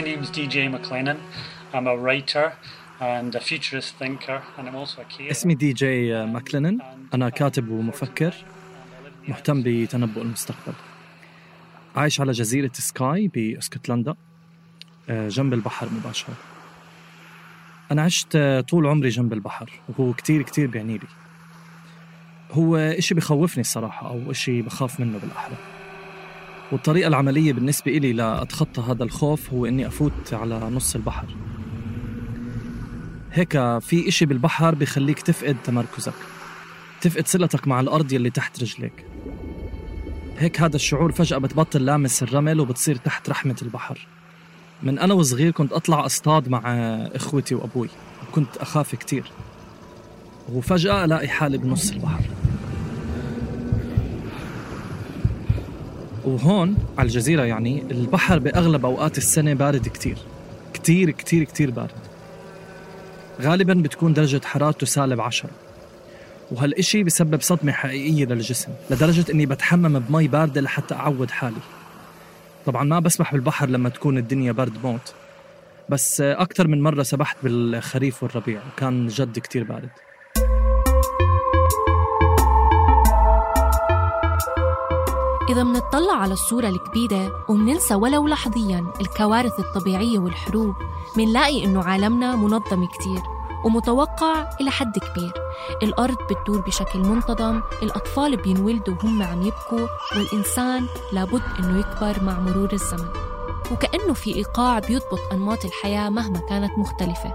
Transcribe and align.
My 0.00 0.06
name's 0.06 0.30
DJ 0.30 0.56
MacLennan. 0.74 1.18
I'm 1.74 1.86
a 1.86 1.94
writer 1.94 2.46
and 3.00 3.34
a 3.34 3.40
futurist 3.40 3.90
thinker, 4.00 4.38
and 4.56 4.66
I'm 4.68 4.74
also 4.74 5.02
a 5.02 5.04
carer. 5.04 5.30
اسمي 5.30 5.54
دي 5.54 5.72
جي 5.72 6.26
ماكلينن 6.26 6.78
أنا 7.14 7.28
كاتب 7.28 7.68
ومفكر 7.68 8.34
مهتم 9.28 9.62
بتنبؤ 9.62 10.22
المستقبل. 10.22 10.72
عايش 11.96 12.20
على 12.20 12.32
جزيرة 12.32 12.70
سكاي 12.74 13.28
باسكتلندا 13.28 14.14
آه، 15.10 15.28
جنب 15.28 15.52
البحر 15.52 15.88
مباشرة. 15.92 16.34
أنا 17.90 18.02
عشت 18.02 18.36
آه، 18.36 18.60
طول 18.60 18.86
عمري 18.86 19.08
جنب 19.08 19.32
البحر 19.32 19.70
وهو 19.88 20.12
كتير 20.12 20.42
كتير 20.42 20.66
بيعني 20.66 20.98
لي. 20.98 21.08
هو 22.52 22.76
إشي 22.76 23.14
بخوفني 23.14 23.60
الصراحة 23.60 24.08
أو 24.08 24.30
إشي 24.30 24.62
بخاف 24.62 25.00
منه 25.00 25.18
بالأحرى. 25.18 25.56
والطريقة 26.72 27.08
العملية 27.08 27.52
بالنسبة 27.52 27.96
إلي 27.96 28.12
لأتخطى 28.12 28.80
هذا 28.80 29.04
الخوف 29.04 29.52
هو 29.52 29.66
إني 29.66 29.86
أفوت 29.86 30.32
على 30.34 30.60
نص 30.60 30.94
البحر. 30.94 31.26
هيك 33.32 33.50
في 33.78 34.08
إشي 34.08 34.26
بالبحر 34.26 34.74
بخليك 34.74 35.20
تفقد 35.20 35.56
تمركزك 35.64 36.14
تفقد 37.00 37.26
صلتك 37.26 37.68
مع 37.68 37.80
الأرض 37.80 38.12
يلي 38.12 38.30
تحت 38.30 38.62
رجليك. 38.62 39.04
هيك 40.38 40.60
هذا 40.60 40.76
الشعور 40.76 41.12
فجأة 41.12 41.38
بتبطل 41.38 41.84
لامس 41.84 42.22
الرمل 42.22 42.60
وبتصير 42.60 42.96
تحت 42.96 43.30
رحمة 43.30 43.56
البحر. 43.62 44.06
من 44.82 44.98
أنا 44.98 45.14
وصغير 45.14 45.50
كنت 45.50 45.72
أطلع 45.72 46.06
أصطاد 46.06 46.48
مع 46.48 46.62
إخوتي 47.14 47.54
وأبوي 47.54 47.88
وكنت 48.28 48.56
أخاف 48.56 48.94
كتير. 48.94 49.30
وفجأة 50.48 51.04
ألاقي 51.04 51.28
حالي 51.28 51.58
بنص 51.58 51.90
البحر. 51.90 52.24
وهون 56.24 56.76
على 56.98 57.06
الجزيرة 57.06 57.42
يعني 57.42 57.82
البحر 57.90 58.38
بأغلب 58.38 58.84
أوقات 58.84 59.18
السنة 59.18 59.54
بارد 59.54 59.88
كتير. 59.88 60.18
كتير 60.74 61.10
كتير 61.10 61.44
كتير 61.44 61.70
بارد. 61.70 61.90
غالبا 63.40 63.74
بتكون 63.74 64.12
درجة 64.12 64.40
حرارته 64.44 64.86
سالب 64.86 65.20
عشرة. 65.20 65.50
وهالإشي 66.50 67.02
بسبب 67.02 67.40
صدمة 67.40 67.72
حقيقية 67.72 68.24
للجسم 68.24 68.68
لدرجة 68.90 69.32
إني 69.32 69.46
بتحمم 69.46 69.98
بمي 69.98 70.28
باردة 70.28 70.60
لحتى 70.60 70.94
أعود 70.94 71.30
حالي. 71.30 71.60
طبعا 72.66 72.84
ما 72.84 73.00
بسبح 73.00 73.32
بالبحر 73.32 73.68
لما 73.68 73.88
تكون 73.88 74.18
الدنيا 74.18 74.52
برد 74.52 74.72
موت. 74.84 75.14
بس 75.88 76.20
أكثر 76.20 76.68
من 76.68 76.82
مرة 76.82 77.02
سبحت 77.02 77.36
بالخريف 77.42 78.22
والربيع 78.22 78.60
وكان 78.72 79.06
جد 79.06 79.38
كتير 79.38 79.64
بارد. 79.64 79.88
إذا 85.50 85.62
منطلع 85.62 86.12
على 86.12 86.32
الصورة 86.32 86.68
الكبيرة 86.68 87.44
ومننسى 87.48 87.94
ولو 87.94 88.28
لحظيا 88.28 88.86
الكوارث 89.00 89.60
الطبيعية 89.60 90.18
والحروب 90.18 90.74
منلاقي 91.16 91.64
إنه 91.64 91.82
عالمنا 91.82 92.36
منظم 92.36 92.84
كتير 92.84 93.22
ومتوقع 93.64 94.50
إلى 94.60 94.70
حد 94.70 94.98
كبير. 94.98 95.32
الأرض 95.82 96.16
بتدور 96.30 96.60
بشكل 96.60 96.98
منتظم 96.98 97.62
الأطفال 97.82 98.36
بينولدوا 98.36 98.94
وهم 99.04 99.22
عم 99.22 99.42
يبكوا 99.42 99.86
والإنسان 100.16 100.86
لابد 101.12 101.42
إنه 101.58 101.78
يكبر 101.78 102.24
مع 102.24 102.40
مرور 102.40 102.72
الزمن. 102.72 103.08
وكأنه 103.72 104.12
في 104.12 104.34
إيقاع 104.34 104.78
بيضبط 104.78 105.20
أنماط 105.32 105.64
الحياة 105.64 106.10
مهما 106.10 106.38
كانت 106.38 106.78
مختلفة. 106.78 107.34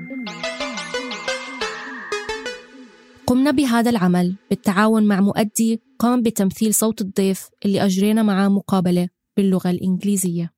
قمنا 3.31 3.51
بهذا 3.51 3.89
العمل 3.89 4.35
بالتعاون 4.49 5.03
مع 5.03 5.21
مؤدي 5.21 5.81
قام 5.99 6.21
بتمثيل 6.21 6.73
صوت 6.73 7.01
الضيف 7.01 7.49
اللي 7.65 7.85
أجرينا 7.85 8.23
معاه 8.23 8.47
مقابلة 8.47 9.09
باللغة 9.37 9.69
الإنجليزية. 9.69 10.53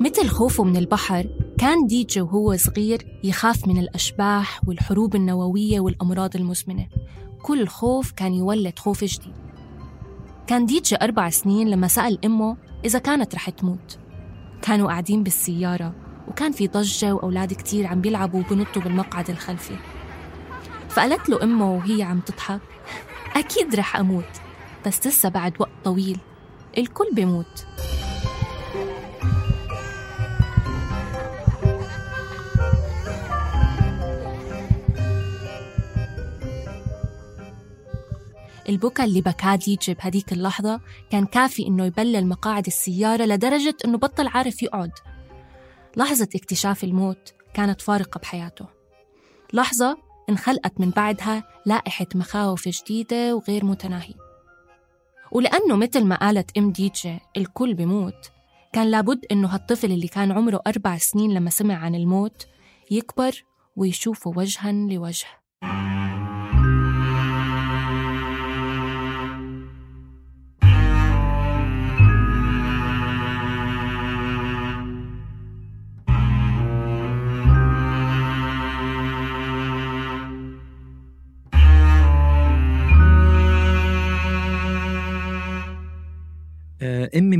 مثل 0.00 0.28
خوفه 0.28 0.64
من 0.64 0.76
البحر 0.76 1.26
كان 1.58 1.86
ديجي 1.86 2.20
وهو 2.20 2.56
صغير 2.56 3.20
يخاف 3.24 3.68
من 3.68 3.78
الأشباح 3.78 4.60
والحروب 4.68 5.16
النووية 5.16 5.80
والأمراض 5.80 6.36
المزمنة. 6.36 6.86
كل 7.42 7.66
خوف 7.66 8.12
كان 8.12 8.34
يولد 8.34 8.78
خوف 8.78 9.04
جديد. 9.04 9.34
كان 10.46 10.66
ديجي 10.66 10.96
أربع 11.02 11.30
سنين 11.30 11.68
لما 11.68 11.88
سأل 11.88 12.24
أمه 12.24 12.56
إذا 12.84 12.98
كانت 12.98 13.34
رح 13.34 13.50
تموت. 13.50 13.98
كانوا 14.62 14.88
قاعدين 14.88 15.22
بالسيارة. 15.22 16.01
وكان 16.28 16.52
في 16.52 16.68
ضجة 16.68 17.14
وأولاد 17.14 17.52
كتير 17.52 17.86
عم 17.86 18.00
بيلعبوا 18.00 18.40
وبنطوا 18.40 18.82
بالمقعد 18.82 19.30
الخلفي. 19.30 19.76
فقالت 20.88 21.28
له 21.28 21.42
أمه 21.42 21.72
وهي 21.72 22.02
عم 22.02 22.20
تضحك 22.20 22.60
أكيد 23.36 23.74
رح 23.74 23.96
أموت 23.96 24.24
بس 24.86 25.06
لسه 25.06 25.28
بعد 25.28 25.52
وقت 25.60 25.70
طويل 25.84 26.18
الكل 26.78 27.08
بيموت. 27.12 27.66
البكا 38.68 39.04
اللي 39.04 39.20
بكاه 39.20 39.56
ديجي 39.56 39.94
بهديك 39.94 40.32
اللحظة 40.32 40.80
كان 41.10 41.26
كافي 41.26 41.66
إنه 41.66 41.84
يبلل 41.84 42.26
مقاعد 42.26 42.66
السيارة 42.66 43.24
لدرجة 43.24 43.76
إنه 43.84 43.98
بطل 43.98 44.26
عارف 44.26 44.62
يقعد. 44.62 44.90
لحظة 45.96 46.28
اكتشاف 46.34 46.84
الموت 46.84 47.34
كانت 47.54 47.80
فارقة 47.80 48.18
بحياته. 48.18 48.66
لحظة 49.52 49.98
انخلقت 50.30 50.80
من 50.80 50.90
بعدها 50.90 51.44
لائحة 51.66 52.06
مخاوف 52.14 52.68
جديدة 52.68 53.34
وغير 53.36 53.64
متناهية 53.64 54.14
ولأنه 55.32 55.76
مثل 55.76 56.04
ما 56.04 56.16
قالت 56.16 56.58
أم 56.58 56.72
ديجي 56.72 57.18
الكل 57.36 57.74
بموت 57.74 58.30
كان 58.72 58.90
لابد 58.90 59.26
إنه 59.30 59.48
هالطفل 59.48 59.92
اللي 59.92 60.08
كان 60.08 60.32
عمره 60.32 60.60
أربع 60.66 60.98
سنين 60.98 61.34
لما 61.34 61.50
سمع 61.50 61.74
عن 61.74 61.94
الموت 61.94 62.46
يكبر 62.90 63.44
ويشوفه 63.76 64.32
وجها 64.36 64.72
لوجه. 64.72 65.41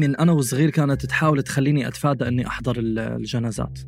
من 0.02 0.16
أنا 0.16 0.32
وصغير 0.32 0.70
كانت 0.70 1.06
تحاول 1.06 1.42
تخليني 1.42 1.88
أتفادى 1.88 2.28
أني 2.28 2.46
أحضر 2.46 2.74
الجنازات. 2.78 3.78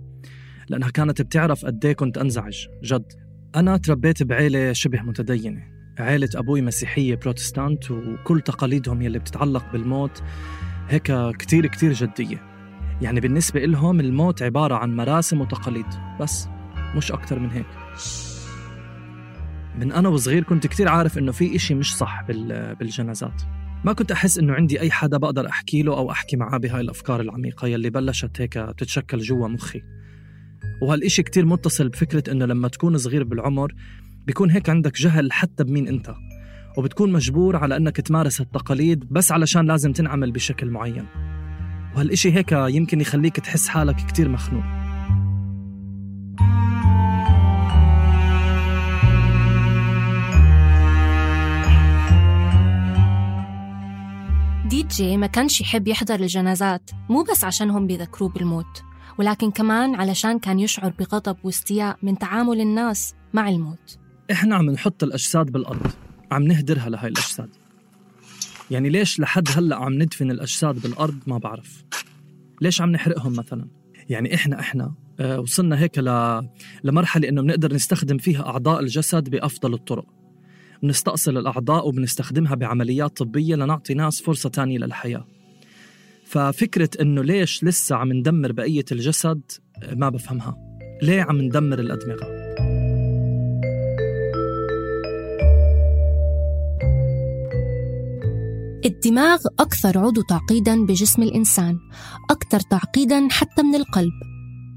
لأنها 0.68 0.90
كانت 0.90 1.22
بتعرف 1.22 1.64
قد 1.64 1.84
إيه 1.84 1.92
كنت 1.92 2.18
أنزعج 2.18 2.66
جد. 2.84 3.12
أنا 3.56 3.76
تربيت 3.76 4.22
بعيلة 4.22 4.72
شبه 4.72 5.02
متدينة. 5.02 5.62
عيلة 5.98 6.28
أبوي 6.34 6.62
مسيحية 6.62 7.14
بروتستانت 7.14 7.90
وكل 7.90 8.40
تقاليدهم 8.40 9.02
يلي 9.02 9.18
بتتعلق 9.18 9.72
بالموت 9.72 10.22
هيك 10.88 11.12
كتير 11.38 11.66
كتير 11.66 11.92
جدية. 11.92 12.42
يعني 13.02 13.20
بالنسبة 13.20 13.64
لهم 13.64 14.00
الموت 14.00 14.42
عبارة 14.42 14.74
عن 14.74 14.96
مراسم 14.96 15.40
وتقاليد 15.40 15.86
بس 16.20 16.48
مش 16.96 17.12
أكتر 17.12 17.38
من 17.38 17.50
هيك. 17.50 17.66
من 19.78 19.92
أنا 19.92 20.08
وصغير 20.08 20.42
كنت 20.42 20.66
كتير 20.66 20.88
عارف 20.88 21.18
إنه 21.18 21.32
في 21.32 21.56
إشي 21.56 21.74
مش 21.74 21.96
صح 21.96 22.22
بالجنازات. 22.78 23.42
ما 23.84 23.92
كنت 23.92 24.12
أحس 24.12 24.38
إنه 24.38 24.52
عندي 24.52 24.80
أي 24.80 24.90
حدا 24.90 25.16
بقدر 25.16 25.48
أحكي 25.48 25.82
له 25.82 25.96
أو 25.98 26.10
أحكي 26.10 26.36
معاه 26.36 26.58
بهاي 26.58 26.80
الأفكار 26.80 27.20
العميقة 27.20 27.68
يلي 27.68 27.90
بلشت 27.90 28.40
هيك 28.40 28.52
تتشكل 28.52 29.18
جوا 29.18 29.48
مخي. 29.48 29.82
وهالإشي 30.82 31.22
كتير 31.22 31.46
متصل 31.46 31.88
بفكرة 31.88 32.32
إنه 32.32 32.46
لما 32.46 32.68
تكون 32.68 32.98
صغير 32.98 33.24
بالعمر 33.24 33.74
بيكون 34.26 34.50
هيك 34.50 34.70
عندك 34.70 34.96
جهل 34.96 35.32
حتى 35.32 35.64
بمين 35.64 35.88
أنت. 35.88 36.14
وبتكون 36.76 37.12
مجبور 37.12 37.56
على 37.56 37.76
أنك 37.76 37.96
تمارس 37.96 38.40
التقاليد 38.40 39.12
بس 39.12 39.32
علشان 39.32 39.66
لازم 39.66 39.92
تنعمل 39.92 40.32
بشكل 40.32 40.70
معين. 40.70 41.06
وهالإشي 41.94 42.32
هيك 42.32 42.52
يمكن 42.52 43.00
يخليك 43.00 43.36
تحس 43.36 43.68
حالك 43.68 43.96
كتير 43.96 44.28
مخنوق. 44.28 44.64
دي 54.74 54.82
جي 54.82 55.16
ما 55.16 55.26
كانش 55.26 55.60
يحب 55.60 55.88
يحضر 55.88 56.20
الجنازات 56.20 56.90
مو 57.08 57.22
بس 57.22 57.44
عشانهم 57.44 57.86
بيذكروه 57.86 58.28
بالموت 58.28 58.82
ولكن 59.18 59.50
كمان 59.50 59.94
علشان 59.94 60.38
كان 60.38 60.60
يشعر 60.60 60.92
بغضب 60.98 61.36
واستياء 61.44 61.96
من 62.02 62.18
تعامل 62.18 62.60
الناس 62.60 63.14
مع 63.34 63.48
الموت. 63.48 63.98
إحنا 64.30 64.56
عم 64.56 64.70
نحط 64.70 65.02
الأجساد 65.02 65.50
بالأرض 65.50 65.86
عم 66.32 66.42
نهدرها 66.42 66.88
لهاي 66.88 67.08
الأجساد. 67.08 67.48
يعني 68.70 68.88
ليش 68.88 69.20
لحد 69.20 69.48
هلأ 69.56 69.76
عم 69.76 70.02
ندفن 70.02 70.30
الأجساد 70.30 70.82
بالأرض 70.82 71.18
ما 71.26 71.38
بعرف. 71.38 71.84
ليش 72.60 72.80
عم 72.80 72.90
نحرقهم 72.90 73.32
مثلا؟ 73.32 73.68
يعني 74.08 74.34
إحنا 74.34 74.60
إحنا 74.60 74.94
آه 75.20 75.40
وصلنا 75.40 75.78
هيك 75.78 75.98
ل... 75.98 76.40
لمرحلة 76.84 77.28
إنه 77.28 77.42
بنقدر 77.42 77.74
نستخدم 77.74 78.18
فيها 78.18 78.46
أعضاء 78.46 78.80
الجسد 78.80 79.28
بأفضل 79.28 79.74
الطرق. 79.74 80.23
بنستأصل 80.84 81.38
الأعضاء 81.38 81.88
وبنستخدمها 81.88 82.54
بعمليات 82.54 83.16
طبية 83.16 83.54
لنعطي 83.56 83.94
ناس 83.94 84.22
فرصة 84.22 84.48
تانية 84.48 84.78
للحياة. 84.78 85.24
ففكرة 86.24 86.90
إنه 87.00 87.22
ليش 87.22 87.64
لسه 87.64 87.96
عم 87.96 88.12
ندمر 88.12 88.52
بقية 88.52 88.84
الجسد 88.92 89.40
ما 89.92 90.08
بفهمها. 90.08 90.56
ليه 91.02 91.22
عم 91.22 91.40
ندمر 91.40 91.78
الأدمغة؟ 91.78 92.44
الدماغ 98.84 99.40
أكثر 99.60 99.98
عضو 99.98 100.22
تعقيدا 100.22 100.86
بجسم 100.86 101.22
الإنسان 101.22 101.78
أكثر 102.30 102.60
تعقيدا 102.60 103.28
حتى 103.30 103.62
من 103.62 103.74
القلب. 103.74 104.12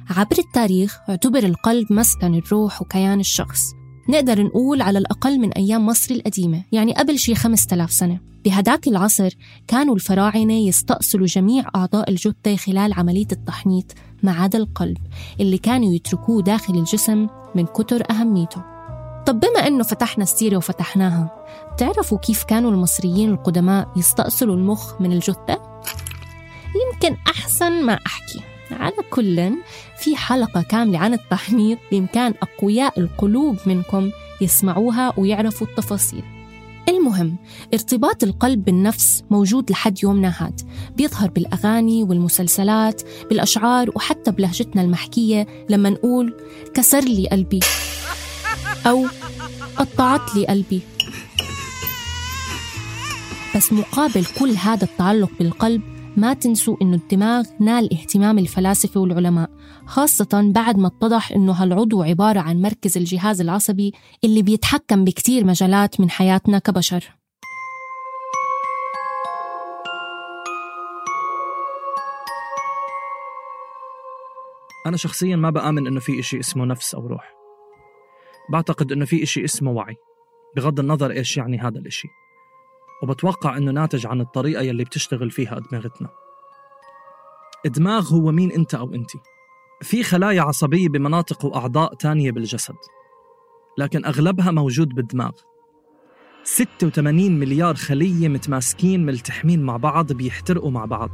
عبر 0.10 0.38
التاريخ 0.40 0.98
اعتبر 1.10 1.40
القلب 1.40 1.94
مسكن 1.94 2.36
الروح 2.36 2.82
وكيان 2.82 3.20
الشخص. 3.20 3.62
نقدر 4.10 4.44
نقول 4.44 4.82
على 4.82 5.00
الأقل 5.00 5.40
من 5.40 5.52
أيام 5.52 5.86
مصر 5.86 6.16
القديمة 6.16 6.64
يعني 6.72 6.94
قبل 6.94 7.20
شي 7.20 7.36
5000 7.36 7.92
سنة. 7.92 8.20
بهداك 8.46 8.88
العصر 8.88 9.34
كانوا 9.68 9.96
الفراعنة 9.96 10.54
يستأصلوا 10.54 11.26
جميع 11.26 11.66
أعضاء 11.76 12.10
الجثة 12.10 12.56
خلال 12.56 12.94
عملية 12.94 13.28
التحنيط 13.32 13.86
ما 14.24 14.32
عدا 14.32 14.58
القلب 14.58 14.98
اللي 15.40 15.58
كانوا 15.58 15.94
يتركوه 15.94 16.42
داخل 16.42 16.76
الجسم 16.76 17.28
من 17.56 17.66
كتر 17.66 18.04
أهميته. 18.12 18.62
طب 19.26 19.40
بما 19.40 19.68
أنه 19.68 19.84
فتحنا 19.84 20.24
السيرة 20.24 20.58
وفتحناها 20.58 21.46
بتعرفوا 21.74 22.18
كيف 22.18 22.44
كانوا 22.44 22.72
المصريين 22.72 23.30
القدماء 23.30 23.88
يستأصلوا 23.98 24.56
المخ 24.56 25.02
من 25.02 25.12
الجثة؟ 25.12 25.82
يمكن 26.76 27.18
أحسن 27.28 27.86
ما 27.86 28.00
أحكي. 28.06 28.40
على 28.72 28.96
كل 29.10 29.54
في 30.08 30.16
حلقة 30.16 30.62
كاملة 30.62 31.00
عن 31.00 31.14
التحنيط 31.14 31.78
بإمكان 31.92 32.34
أقوياء 32.42 33.00
القلوب 33.00 33.58
منكم 33.66 34.12
يسمعوها 34.42 35.14
ويعرفوا 35.18 35.68
التفاصيل. 35.68 36.24
المهم 36.90 37.36
ارتباط 37.74 38.24
القلب 38.24 38.66
بالنفس 38.66 39.24
موجود 39.32 39.72
لحد 39.72 40.04
يومنا 40.04 40.34
هاد 40.38 40.62
بيظهر 40.98 41.30
بالأغاني 41.30 42.04
والمسلسلات 42.04 43.02
بالأشعار 43.30 43.90
وحتى 43.96 44.32
بلهجتنا 44.32 44.82
المحكية 44.82 45.48
لما 45.70 45.90
نقول 45.90 46.34
كسر 46.74 47.00
لي 47.02 47.28
قلبي. 47.30 47.60
أو 48.86 49.06
قطعت 49.76 50.36
لي 50.36 50.48
قلبي. 50.48 50.82
بس 53.56 53.74
مقابل 53.74 54.26
كل 54.40 54.50
هذا 54.50 54.84
التعلق 54.84 55.32
بالقلب 55.40 55.82
ما 56.18 56.34
تنسوا 56.34 56.78
إنه 56.82 56.96
الدماغ 56.96 57.46
نال 57.60 57.94
اهتمام 57.94 58.40
الفلاسفة 58.40 59.00
والعلماء. 59.00 59.50
خاصة 59.88 60.52
بعد 60.56 60.78
ما 60.78 60.88
اتضح 60.88 61.32
إنه 61.32 61.52
هالعضو 61.52 62.04
عبارة 62.04 62.40
عن 62.40 62.62
مركز 62.62 62.98
الجهاز 62.98 63.42
العصبي 63.42 63.94
اللي 64.24 64.42
بيتحكم 64.42 65.04
بكتير 65.06 65.46
مجالات 65.46 66.00
من 66.00 66.10
حياتنا 66.10 66.60
كبشر. 66.60 67.14
أنا 74.86 74.98
شخصيا 74.98 75.36
ما 75.36 75.50
بآمن 75.50 75.88
إنه 75.88 76.00
في 76.00 76.20
إشي 76.20 76.40
اسمه 76.40 76.66
نفس 76.66 76.96
أو 76.96 77.08
روح. 77.08 77.34
بعتقد 78.52 78.92
إنه 78.92 79.06
في 79.06 79.24
إشي 79.24 79.46
اسمه 79.46 79.72
وعي 79.72 79.96
بغض 80.56 80.80
النظر 80.80 81.12
إيش 81.12 81.38
يعني 81.38 81.60
هذا 81.60 81.80
الإشي. 81.80 82.08
وبتوقع 83.04 83.58
إنه 83.58 83.72
ناتج 83.72 84.08
عن 84.08 84.22
الطريقة 84.22 84.62
يلي 84.62 84.84
بتشتغل 84.84 85.32
فيها 85.32 85.58
أدمغتنا. 85.58 86.10
الدماغ 87.66 88.14
هو 88.14 88.32
مين 88.32 88.52
أنت 88.52 88.76
أو 88.76 88.94
أنت 88.94 89.12
في 89.82 90.04
خلايا 90.04 90.42
عصبية 90.42 90.90
بمناطق 90.90 91.46
وأعضاء 91.46 91.94
تانية 91.94 92.32
بالجسد 92.32 92.76
لكن 93.78 94.06
أغلبها 94.06 94.52
موجود 94.52 94.90
بالدماغ. 94.90 95.32
86 96.44 97.40
مليار 97.40 97.76
خلية 97.76 98.28
متماسكين 98.28 99.06
ملتحمين 99.06 99.64
مع 99.64 99.78
بعض 99.78 100.14
بيحترقوا 100.14 100.72
مع 100.72 100.86
بعض. 100.86 101.10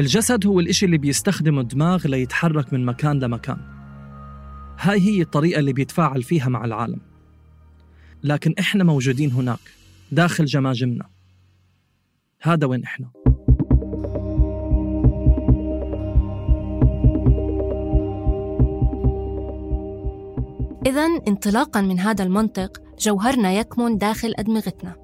الجسد 0.00 0.46
هو 0.46 0.60
الإشي 0.60 0.86
اللي 0.86 0.98
بيستخدمه 0.98 1.60
الدماغ 1.60 2.06
ليتحرك 2.06 2.72
من 2.72 2.84
مكان 2.84 3.18
لمكان. 3.18 3.58
هاي 4.78 5.00
هي 5.00 5.22
الطريقة 5.22 5.58
اللي 5.58 5.72
بيتفاعل 5.72 6.22
فيها 6.22 6.48
مع 6.48 6.64
العالم. 6.64 7.00
لكن 8.22 8.54
إحنا 8.58 8.84
موجودين 8.84 9.32
هناك 9.32 9.60
داخل 10.12 10.44
جماجمنا. 10.44 11.08
هذا 12.42 12.66
وين 12.66 12.84
إحنا؟ 12.84 13.10
إذا 20.86 21.06
انطلاقا 21.28 21.80
من 21.80 22.00
هذا 22.00 22.24
المنطق 22.24 22.82
جوهرنا 22.98 23.52
يكمن 23.52 23.98
داخل 23.98 24.34
أدمغتنا. 24.38 24.96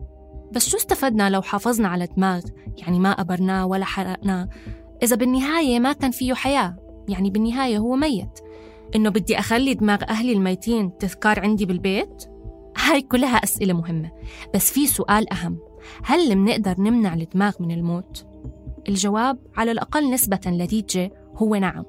بس 0.52 0.68
شو 0.68 0.76
استفدنا 0.76 1.30
لو 1.30 1.42
حافظنا 1.42 1.88
على 1.88 2.06
دماغ 2.06 2.42
يعني 2.78 2.98
ما 2.98 3.10
أبرناه 3.10 3.66
ولا 3.66 3.84
حرقناه 3.84 4.48
إذا 5.02 5.16
بالنهاية 5.16 5.80
ما 5.80 5.92
كان 5.92 6.10
فيه 6.10 6.34
حياة. 6.34 6.76
يعني 7.08 7.30
بالنهاية 7.30 7.78
هو 7.78 7.96
ميت. 7.96 8.40
إنه 8.94 9.10
بدي 9.10 9.38
أخلي 9.38 9.74
دماغ 9.74 9.98
أهلي 10.08 10.32
الميتين 10.32 10.98
تذكار 10.98 11.40
عندي 11.40 11.66
بالبيت؟ 11.66 12.24
هاي 12.76 13.02
كلها 13.02 13.36
أسئلة 13.36 13.74
مهمة. 13.74 14.10
بس 14.54 14.72
في 14.72 14.86
سؤال 14.86 15.32
أهم. 15.32 15.58
هل 16.04 16.36
منقدر 16.36 16.74
نمنع 16.78 17.14
الدماغ 17.14 17.52
من 17.60 17.70
الموت؟ 17.70 18.26
الجواب 18.88 19.38
على 19.56 19.72
الأقل 19.72 20.10
نسبة 20.10 20.40
لديجة 20.46 21.12
هو 21.36 21.54
نعم. 21.54 21.84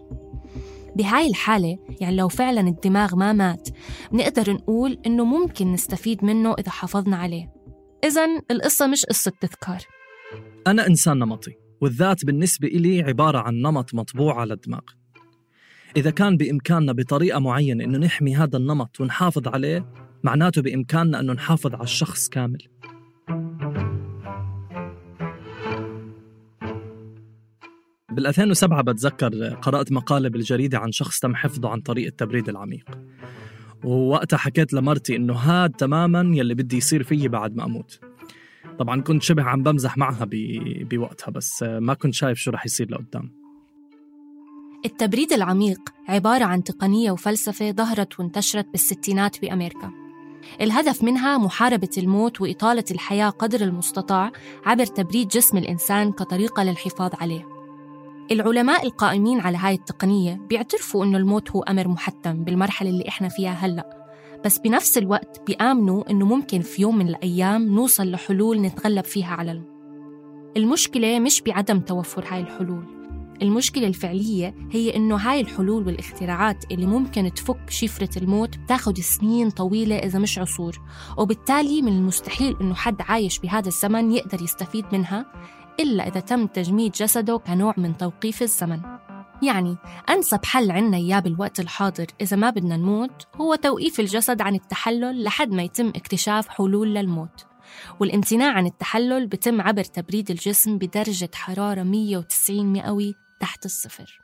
بهاي 0.97 1.27
الحالة 1.27 1.77
يعني 2.01 2.15
لو 2.15 2.27
فعلا 2.27 2.61
الدماغ 2.61 3.15
ما 3.15 3.33
مات 3.33 3.69
بنقدر 4.11 4.53
نقول 4.53 4.99
إنه 5.05 5.25
ممكن 5.25 5.71
نستفيد 5.71 6.23
منه 6.25 6.53
إذا 6.53 6.69
حافظنا 6.69 7.17
عليه. 7.17 7.53
إذا 8.03 8.25
القصة 8.51 8.87
مش 8.87 9.05
قصة 9.05 9.31
تذكار 9.41 9.81
أنا 10.67 10.87
إنسان 10.87 11.19
نمطي 11.19 11.51
والذات 11.81 12.25
بالنسبة 12.25 12.67
إلي 12.67 13.01
عبارة 13.01 13.37
عن 13.37 13.61
نمط 13.61 13.93
مطبوع 13.93 14.39
على 14.41 14.53
الدماغ. 14.53 14.81
إذا 15.97 16.09
كان 16.09 16.37
بإمكاننا 16.37 16.93
بطريقة 16.93 17.39
معينة 17.39 17.83
إنه 17.83 17.97
نحمي 17.97 18.35
هذا 18.35 18.57
النمط 18.57 19.01
ونحافظ 19.01 19.47
عليه 19.47 19.91
معناته 20.23 20.61
بإمكاننا 20.61 21.19
أنه 21.19 21.33
نحافظ 21.33 21.73
على 21.73 21.83
الشخص 21.83 22.29
كامل. 22.29 22.57
بال 28.17 28.27
2007 28.27 28.81
بتذكر 28.81 29.53
قرأت 29.61 29.91
مقالة 29.91 30.29
بالجريدة 30.29 30.79
عن 30.79 30.91
شخص 30.91 31.19
تم 31.19 31.35
حفظه 31.35 31.69
عن 31.69 31.81
طريق 31.81 32.07
التبريد 32.07 32.49
العميق. 32.49 32.85
ووقتها 33.83 34.37
حكيت 34.37 34.73
لمرتي 34.73 35.15
إنه 35.15 35.33
هاد 35.33 35.71
تماما 35.71 36.35
يلي 36.37 36.53
بدي 36.53 36.77
يصير 36.77 37.03
فيي 37.03 37.27
بعد 37.27 37.55
ما 37.55 37.65
أموت. 37.65 37.99
طبعا 38.79 39.01
كنت 39.01 39.23
شبه 39.23 39.43
عم 39.43 39.63
بمزح 39.63 39.97
معها 39.97 40.27
بوقتها 40.81 41.31
بس 41.31 41.63
ما 41.63 41.93
كنت 41.93 42.13
شايف 42.13 42.37
شو 42.37 42.51
رح 42.51 42.65
يصير 42.65 42.91
لقدام. 42.91 43.31
التبريد 44.85 45.33
العميق 45.33 45.79
عبارة 46.07 46.43
عن 46.43 46.63
تقنية 46.63 47.11
وفلسفة 47.11 47.71
ظهرت 47.71 48.19
وانتشرت 48.19 48.67
بالستينات 48.71 49.41
بأمريكا. 49.41 49.91
الهدف 50.61 51.03
منها 51.03 51.37
محاربة 51.37 51.91
الموت 51.97 52.41
وإطالة 52.41 52.85
الحياة 52.91 53.29
قدر 53.29 53.61
المستطاع 53.61 54.31
عبر 54.65 54.85
تبريد 54.85 55.27
جسم 55.27 55.57
الإنسان 55.57 56.11
كطريقة 56.11 56.63
للحفاظ 56.63 57.11
عليه. 57.21 57.56
العلماء 58.31 58.85
القائمين 58.85 59.39
على 59.39 59.57
هاي 59.57 59.73
التقنية 59.73 60.33
بيعترفوا 60.49 61.05
إنه 61.05 61.17
الموت 61.17 61.51
هو 61.51 61.61
أمر 61.61 61.87
محتم 61.87 62.43
بالمرحلة 62.43 62.89
اللي 62.89 63.07
إحنا 63.07 63.29
فيها 63.29 63.51
هلأ. 63.51 64.07
بس 64.45 64.59
بنفس 64.59 64.97
الوقت 64.97 65.41
بيآمنوا 65.47 66.11
إنه 66.11 66.25
ممكن 66.25 66.61
في 66.61 66.81
يوم 66.81 66.97
من 66.97 67.07
الأيام 67.07 67.67
نوصل 67.75 68.11
لحلول 68.11 68.61
نتغلب 68.61 69.03
فيها 69.03 69.35
على 69.35 69.51
الموت 69.51 69.77
المشكلة 70.57 71.19
مش 71.19 71.41
بعدم 71.41 71.79
توفر 71.79 72.25
هاي 72.27 72.39
الحلول. 72.39 72.85
المشكلة 73.41 73.87
الفعلية 73.87 74.55
هي 74.71 74.95
إنه 74.95 75.15
هاي 75.15 75.41
الحلول 75.41 75.87
والاختراعات 75.87 76.71
اللي 76.71 76.85
ممكن 76.85 77.33
تفك 77.33 77.69
شفرة 77.69 78.09
الموت 78.17 78.57
بتاخد 78.57 78.99
سنين 78.99 79.49
طويلة 79.49 79.95
إذا 79.95 80.19
مش 80.19 80.39
عصور. 80.39 80.81
وبالتالي 81.17 81.81
من 81.81 81.91
المستحيل 81.91 82.57
إنه 82.61 82.73
حد 82.73 83.01
عايش 83.01 83.39
بهذا 83.39 83.67
الزمن 83.67 84.11
يقدر 84.11 84.41
يستفيد 84.41 84.85
منها. 84.93 85.25
إلا 85.79 86.07
إذا 86.07 86.19
تم 86.19 86.47
تجميد 86.47 86.91
جسده 86.91 87.37
كنوع 87.37 87.73
من 87.77 87.97
توقيف 87.97 88.41
الزمن. 88.41 88.81
يعني 89.43 89.77
أنسب 90.09 90.45
حل 90.45 90.71
عنا 90.71 90.97
إياه 90.97 91.19
بالوقت 91.19 91.59
الحاضر 91.59 92.05
إذا 92.21 92.37
ما 92.37 92.49
بدنا 92.49 92.77
نموت 92.77 93.27
هو 93.35 93.55
توقيف 93.55 93.99
الجسد 93.99 94.41
عن 94.41 94.55
التحلل 94.55 95.23
لحد 95.23 95.51
ما 95.51 95.63
يتم 95.63 95.87
اكتشاف 95.87 96.47
حلول 96.47 96.93
للموت. 96.93 97.45
والامتناع 97.99 98.53
عن 98.53 98.65
التحلل 98.65 99.27
بتم 99.27 99.61
عبر 99.61 99.83
تبريد 99.83 100.31
الجسم 100.31 100.77
بدرجة 100.77 101.29
حرارة 101.33 101.83
190 101.83 102.73
مئوي 102.73 103.15
تحت 103.39 103.65
الصفر. 103.65 104.19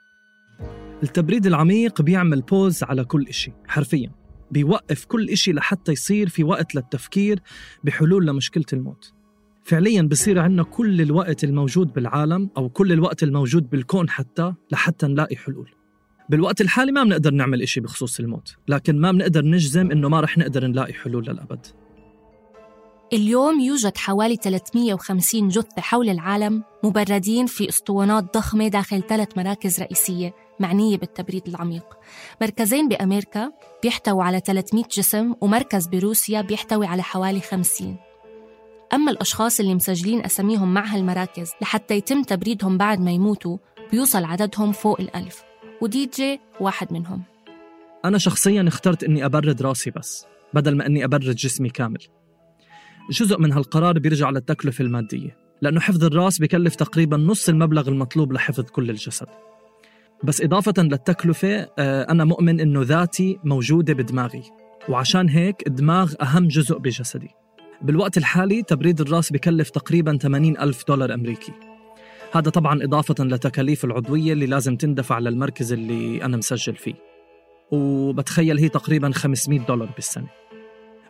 التبريد 1.04 1.46
العميق 1.46 2.02
بيعمل 2.02 2.42
بوز 2.42 2.84
على 2.84 3.04
كل 3.04 3.28
إشي 3.28 3.52
حرفيا. 3.68 4.12
بيوقف 4.52 5.06
كل 5.06 5.30
إشي 5.30 5.54
لحتى 5.54 5.92
يصير 5.92 6.30
في 6.30 6.44
وقت 6.44 6.76
للتفكير 6.76 7.40
بحلول 7.84 8.28
لمشكلة 8.28 8.66
الموت. 8.74 9.14
فعليا 9.64 10.02
بصير 10.02 10.40
عندنا 10.40 10.64
كل 10.64 11.02
الوقت 11.02 11.44
الموجود 11.44 11.94
بالعالم 11.94 12.50
أو 12.58 12.70
كل 12.70 12.92
الوقت 12.92 13.24
الموجود 13.24 13.70
بالكون 13.70 14.10
حتى 14.10 14.54
لحتى 14.72 15.08
نلاقي 15.08 15.36
حلول. 15.36 15.72
بالوقت 16.30 16.62
الحالي 16.62 16.92
ما 16.92 17.04
بنقدر 17.04 17.32
نعمل 17.32 17.62
إشي 17.62 17.82
بخصوص 17.82 18.20
الموت 18.20 18.56
لكن 18.68 19.00
ما 19.00 19.12
بنقدر 19.12 19.46
نجزم 19.46 19.92
إنه 19.92 20.10
ما 20.10 20.22
رح 20.22 20.38
نقدر 20.38 20.68
نلاقي 20.68 20.94
حلول 20.94 21.26
للأبد. 21.26 21.66
اليوم 23.14 23.60
يوجد 23.60 23.98
حوالي 23.98 24.36
350 24.36 25.48
جثة 25.48 25.82
حول 25.82 26.10
العالم 26.10 26.64
مبردين 26.84 27.46
في 27.46 27.70
أسطوانات 27.70 28.34
ضخمة 28.38 28.68
داخل 28.68 29.02
ثلاث 29.02 29.38
مراكز 29.38 29.80
رئيسية 29.80 30.34
معنية 30.60 30.98
بالتبريد 30.98 31.48
العميق. 31.48 31.86
مركزين 32.42 32.90
بأمريكا 32.90 33.52
بيحتووا 33.84 34.24
على 34.24 34.40
300 34.40 34.84
جسم 34.98 35.34
ومركز 35.42 35.88
بروسيا 35.88 36.42
بيحتوي 36.42 36.86
على 36.86 37.04
حوالي 37.04 37.42
50 37.42 37.98
أما 38.94 39.12
الأشخاص 39.12 39.60
اللي 39.60 39.76
مسجلين 39.76 40.26
أساميهم 40.26 40.74
مع 40.74 40.86
هالمراكز 40.86 41.52
لحتى 41.62 41.98
يتم 41.98 42.24
تبريدهم 42.24 42.78
بعد 42.78 43.00
ما 43.00 43.12
يموتوا 43.12 43.58
بيوصل 43.92 44.24
عددهم 44.24 44.72
فوق 44.72 45.02
الألف. 45.02 45.44
ودي 45.82 46.10
جي 46.18 46.40
واحد 46.60 46.94
منهم. 46.94 47.24
أنا 48.06 48.18
شخصياً 48.18 48.68
اخترت 48.68 49.04
إني 49.04 49.26
أبرد 49.26 49.62
رأسي 49.62 49.92
بس 49.92 50.26
بدل 50.54 50.78
ما 50.78 50.86
إني 50.86 51.06
أبرد 51.06 51.36
جسمي 51.36 51.70
كامل. 51.70 52.00
جزء 53.12 53.40
من 53.40 53.52
هالقرار 53.52 54.00
بيرجع 54.00 54.30
للتكلفة 54.30 54.82
المادية 54.84 55.38
لأنه 55.62 55.80
حفظ 55.80 56.04
الرأس 56.04 56.40
بكلف 56.40 56.76
تقريبا 56.76 57.18
نص 57.18 57.50
المبلغ 57.50 57.88
المطلوب 57.88 58.34
لحفظ 58.34 58.64
كل 58.64 58.90
الجسد. 58.90 59.28
بس 60.24 60.42
إضافة 60.42 60.74
للتكلفة 60.78 61.70
آه، 61.80 62.12
أنا 62.12 62.26
مؤمن 62.26 62.60
إنه 62.60 62.82
ذاتي 62.82 63.40
موجودة 63.44 63.94
بدماغي 63.94 64.44
وعشان 64.90 65.30
هيك 65.30 65.68
الدماغ 65.68 66.14
أهم 66.22 66.48
جزء 66.48 66.78
بجسدي. 66.78 67.43
بالوقت 67.84 68.18
الحالي 68.18 68.64
تبريد 68.64 69.02
الرأس 69.02 69.32
بكلف 69.32 69.70
تقريبا 69.70 70.18
80 70.18 70.58
ألف 70.58 70.84
دولار 70.88 71.14
أمريكي. 71.14 71.54
هذا 72.34 72.50
طبعا 72.50 72.84
إضافة 72.84 73.24
لتكاليف 73.24 73.86
العضوية 73.86 74.34
اللي 74.34 74.46
لازم 74.46 74.76
تندفع 74.76 75.20
للمركز 75.20 75.74
اللي 75.74 76.26
أنا 76.26 76.38
مسجل 76.38 76.76
فيه. 76.76 76.94
وبتخيل 77.72 78.58
هي 78.60 78.70
تقريبا 78.70 79.12
500 79.12 79.60
دولار 79.60 79.90
بالسنة. 79.96 80.28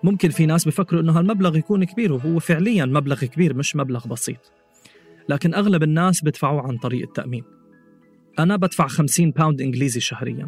ممكن 0.03 0.29
في 0.29 0.45
ناس 0.45 0.67
بفكروا 0.67 1.01
إنه 1.01 1.19
هالمبلغ 1.19 1.57
يكون 1.57 1.83
كبير 1.83 2.13
وهو 2.13 2.39
فعليا 2.39 2.85
مبلغ 2.85 3.25
كبير 3.25 3.53
مش 3.53 3.75
مبلغ 3.75 4.07
بسيط. 4.07 4.51
لكن 5.29 5.53
أغلب 5.53 5.83
الناس 5.83 6.23
بدفعوه 6.23 6.61
عن 6.61 6.77
طريق 6.77 7.01
التأمين. 7.07 7.43
أنا 8.39 8.55
بدفع 8.55 8.87
50 8.87 9.31
باوند 9.31 9.61
إنجليزي 9.61 9.99
شهريا. 9.99 10.47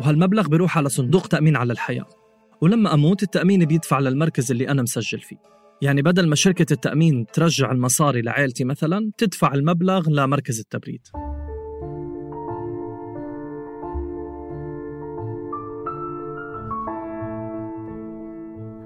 وهالمبلغ 0.00 0.48
بيروح 0.48 0.78
على 0.78 0.88
صندوق 0.88 1.26
تأمين 1.26 1.56
على 1.56 1.72
الحياة. 1.72 2.23
ولما 2.60 2.94
أموت 2.94 3.22
التأمين 3.22 3.64
بيدفع 3.64 3.98
للمركز 3.98 4.50
اللي 4.50 4.68
أنا 4.68 4.82
مسجل 4.82 5.20
فيه. 5.20 5.36
يعني 5.82 6.02
بدل 6.02 6.28
ما 6.28 6.34
شركة 6.34 6.72
التأمين 6.72 7.26
ترجع 7.32 7.72
المصاري 7.72 8.22
لعائلتي 8.22 8.64
مثلا 8.64 9.10
تدفع 9.18 9.54
المبلغ 9.54 10.10
لمركز 10.10 10.60
التبريد. 10.60 11.00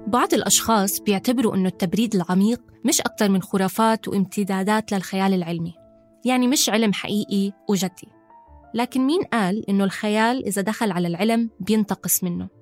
بعض 0.07 0.33
الأشخاص 0.33 1.01
بيعتبروا 1.01 1.55
أنه 1.55 1.67
التبريد 1.69 2.15
العميق 2.15 2.61
مش 2.85 3.01
أكثر 3.01 3.29
من 3.29 3.41
خرافات 3.41 4.07
وامتدادات 4.07 4.91
للخيال 4.91 5.33
العلمي. 5.33 5.73
يعني 6.25 6.47
مش 6.47 6.69
علم 6.69 6.93
حقيقي 6.93 7.51
وجدي. 7.69 8.07
لكن 8.73 9.01
مين 9.01 9.21
قال 9.23 9.69
أنه 9.69 9.83
الخيال 9.83 10.45
إذا 10.45 10.61
دخل 10.61 10.91
على 10.91 11.07
العلم 11.07 11.49
بينتقص 11.59 12.23
منه؟ 12.23 12.58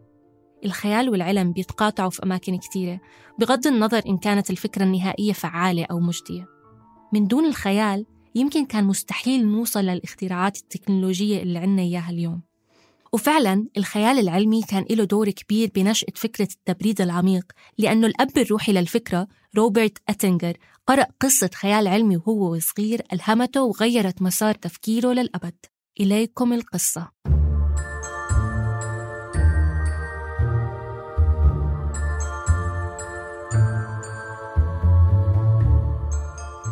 الخيال 0.65 1.09
والعلم 1.09 1.51
بيتقاطعوا 1.51 2.09
في 2.09 2.23
أماكن 2.23 2.57
كتيرة 2.57 2.99
بغض 3.39 3.67
النظر 3.67 4.01
إن 4.07 4.17
كانت 4.17 4.49
الفكرة 4.49 4.83
النهائية 4.83 5.33
فعالة 5.33 5.85
أو 5.91 5.99
مجدية. 5.99 6.45
من 7.13 7.27
دون 7.27 7.45
الخيال 7.45 8.05
يمكن 8.35 8.65
كان 8.65 8.83
مستحيل 8.83 9.47
نوصل 9.47 9.79
للاختراعات 9.79 10.57
التكنولوجية 10.57 11.41
اللي 11.41 11.59
عنا 11.59 11.81
إياها 11.81 12.09
اليوم. 12.09 12.41
وفعلا 13.13 13.67
الخيال 13.77 14.19
العلمي 14.19 14.61
كان 14.61 14.85
له 14.89 15.03
دور 15.03 15.29
كبير 15.29 15.71
بنشأة 15.75 16.13
فكرة 16.15 16.47
التبريد 16.53 17.01
العميق 17.01 17.43
لأنه 17.77 18.07
الأب 18.07 18.37
الروحي 18.37 18.73
للفكرة 18.73 19.27
روبرت 19.57 19.97
أتنجر 20.09 20.57
قرأ 20.87 21.05
قصة 21.19 21.49
خيال 21.53 21.87
علمي 21.87 22.17
وهو 22.17 22.59
صغير 22.59 23.01
ألهمته 23.13 23.63
وغيرت 23.63 24.21
مسار 24.21 24.55
تفكيره 24.55 25.13
للأبد. 25.13 25.55
إليكم 25.99 26.53
القصة. 26.53 27.11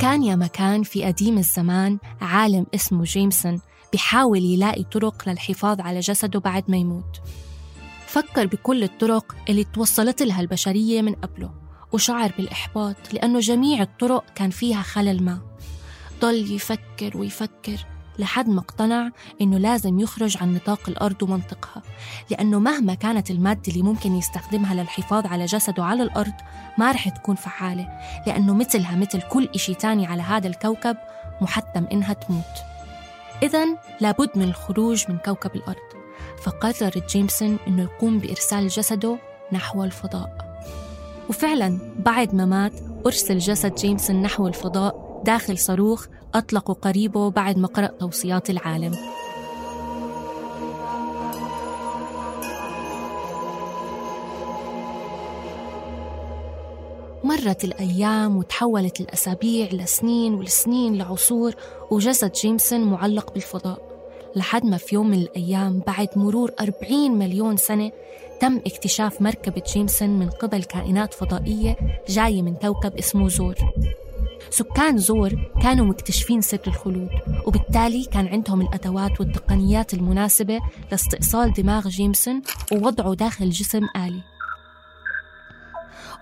كان 0.06 0.24
يا 0.24 0.36
مكان 0.36 0.84
في 0.84 1.04
قديم 1.04 1.38
الزمان 1.38 1.98
عالم 2.22 2.66
اسمه 2.76 3.04
جيمسون 3.04 3.62
بيحاول 3.92 4.44
يلاقي 4.44 4.84
طرق 4.84 5.30
للحفاظ 5.30 5.82
على 5.82 6.00
جسده 6.00 6.40
بعد 6.40 6.64
ما 6.68 6.78
يموت. 6.78 7.22
فكر 8.08 8.46
بكل 8.46 8.84
الطرق 8.84 9.36
اللي 9.50 9.64
توصلت 9.64 10.22
لها 10.22 10.42
البشرية 10.42 11.02
من 11.02 11.16
قبله 11.16 11.54
وشعر 11.92 12.34
بالإحباط 12.38 12.96
لأنه 13.14 13.40
جميع 13.40 13.82
الطرق 13.82 14.26
كان 14.36 14.50
فيها 14.50 14.82
خلل 14.82 15.24
ما. 15.24 15.42
ضل 16.22 16.52
يفكر 16.52 17.18
ويفكر 17.18 17.86
لحد 18.20 18.50
ما 18.50 18.60
اقتنع 18.60 19.10
إنه 19.42 19.58
لازم 19.58 20.00
يخرج 20.00 20.38
عن 20.42 20.54
نطاق 20.54 20.80
الأرض 20.88 21.24
ومنطقها. 21.24 21.82
لأنه 22.32 22.60
مهما 22.60 22.94
كانت 22.94 23.32
المادة 23.32 23.62
اللي 23.68 23.82
ممكن 23.82 24.16
يستخدمها 24.16 24.74
للحفاظ 24.74 25.26
على 25.26 25.46
جسده 25.46 25.84
على 25.84 26.04
الأرض 26.04 26.34
ما 26.78 26.92
رح 26.92 27.10
تكون 27.10 27.36
فعالة 27.36 27.88
لأنه 28.28 28.54
مثلها 28.54 28.96
مثل 28.96 29.22
كل 29.22 29.50
إشي 29.56 29.74
تاني 29.74 30.08
على 30.08 30.22
هذا 30.22 30.48
الكوكب 30.48 30.98
محتم 31.42 31.86
إنها 31.92 32.14
تموت. 32.14 32.44
إذا 33.44 33.66
لابد 34.02 34.30
من 34.36 34.44
الخروج 34.44 35.04
من 35.10 35.18
كوكب 35.18 35.56
الأرض. 35.56 35.76
فقرر 36.44 36.92
جيمسون 37.10 37.58
أنه 37.68 37.84
يقوم 37.84 38.20
بإرسال 38.20 38.68
جسده 38.68 39.18
نحو 39.52 39.84
الفضاء. 39.84 40.46
وفعلا 41.30 41.80
بعد 42.06 42.36
ما 42.36 42.46
مات 42.46 42.74
أرسل 43.06 43.38
جسد 43.38 43.76
جيمسون 43.76 44.22
نحو 44.22 44.48
الفضاء 44.48 45.05
داخل 45.26 45.58
صاروخ 45.58 46.08
أطلقه 46.36 46.74
قريبه 46.74 47.30
بعد 47.30 47.58
ما 47.58 47.68
قرأ 47.68 47.88
توصيات 47.88 48.50
العالم. 48.50 48.96
مرت 57.24 57.64
الأيام 57.64 58.38
وتحولت 58.38 59.02
الأسابيع 59.02 59.68
لسنين 59.72 60.34
والسنين 60.34 60.98
لعصور 60.98 61.56
وجسد 61.92 62.32
جيمسون 62.32 62.84
معلق 62.84 63.34
بالفضاء 63.34 63.80
لحد 64.36 64.66
ما 64.66 64.78
في 64.78 64.96
يوم 64.96 65.10
من 65.10 65.18
الأيام 65.18 65.82
بعد 65.88 66.08
مرور 66.16 66.52
40 66.60 67.12
مليون 67.12 67.58
سنة 67.58 67.92
تم 68.42 68.58
اكتشاف 68.58 69.22
مركبة 69.22 69.62
جيمسون 69.74 70.10
من 70.10 70.30
قبل 70.30 70.64
كائنات 70.64 71.14
فضائية 71.14 71.76
جاية 72.10 72.42
من 72.42 72.56
كوكب 72.56 72.98
اسمه 72.98 73.30
زور. 73.30 73.56
سكان 74.50 74.98
زور 74.98 75.52
كانوا 75.62 75.86
مكتشفين 75.86 76.42
سر 76.42 76.60
الخلود 76.68 77.10
وبالتالي 77.46 78.06
كان 78.06 78.28
عندهم 78.28 78.62
الأدوات 78.62 79.20
والتقنيات 79.20 79.94
المناسبة 79.94 80.60
لاستئصال 80.92 81.54
دماغ 81.54 81.88
جيمسون 81.88 82.42
ووضعه 82.72 83.14
داخل 83.14 83.50
جسم 83.50 83.88
آلي. 83.96 84.22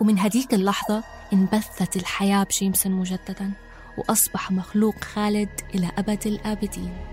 ومن 0.02 0.20
هديك 0.20 0.54
اللحظة 0.54 1.04
انبثت 1.34 1.96
الحياة 1.96 2.44
بجيمسون 2.44 2.92
مجددا 2.92 3.52
وأصبح 3.98 4.52
مخلوق 4.52 5.04
خالد 5.04 5.50
إلى 5.76 5.92
أبد 5.98 6.28
الآبدين. 6.28 7.13